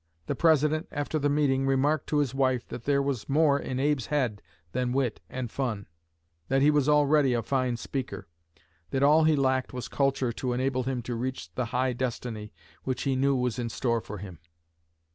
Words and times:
The 0.25 0.33
president, 0.33 0.87
after 0.91 1.19
the 1.19 1.29
meeting, 1.29 1.67
remarked 1.67 2.07
to 2.07 2.17
his 2.17 2.33
wife 2.33 2.67
that 2.69 2.85
there 2.85 3.03
was 3.03 3.29
more 3.29 3.59
in 3.59 3.79
Abe's 3.79 4.07
head 4.07 4.41
than 4.71 4.93
wit 4.93 5.21
and 5.29 5.51
fun; 5.51 5.85
that 6.47 6.63
he 6.63 6.71
was 6.71 6.89
already 6.89 7.35
a 7.35 7.43
fine 7.43 7.77
speaker; 7.77 8.25
that 8.89 9.03
all 9.03 9.25
he 9.25 9.35
lacked 9.35 9.73
was 9.73 9.87
culture 9.87 10.31
to 10.31 10.53
enable 10.53 10.81
him 10.81 11.03
to 11.03 11.13
reach 11.13 11.53
the 11.53 11.65
high 11.65 11.93
destiny 11.93 12.51
which 12.83 13.03
he 13.03 13.15
knew 13.15 13.35
was 13.35 13.59
in 13.59 13.69
store 13.69 14.01
for 14.01 14.17
him." 14.17 14.39